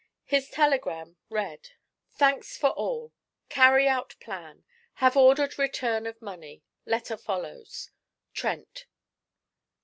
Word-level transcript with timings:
His 0.25 0.49
telegram 0.49 1.17
read: 1.29 1.73
'Thanks 2.17 2.57
for 2.57 2.71
all. 2.71 3.13
Carry 3.49 3.87
out 3.87 4.15
plan. 4.19 4.63
Have 4.95 5.15
ordered 5.15 5.59
return 5.59 6.07
of 6.07 6.19
money. 6.23 6.63
Letter 6.87 7.17
follows. 7.17 7.91
'TRENT.' 8.33 8.87